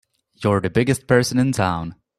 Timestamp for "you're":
0.33-0.61